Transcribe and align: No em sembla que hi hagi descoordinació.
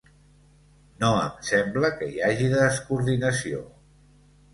No 1.03 1.09
em 1.25 1.35
sembla 1.49 1.91
que 1.99 2.07
hi 2.13 2.23
hagi 2.29 2.47
descoordinació. 2.55 3.61